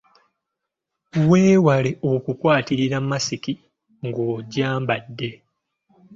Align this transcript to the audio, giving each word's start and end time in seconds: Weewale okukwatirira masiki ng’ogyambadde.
Weewale 1.29 1.91
okukwatirira 2.13 2.97
masiki 3.09 3.53
ng’ogyambadde. 4.05 5.29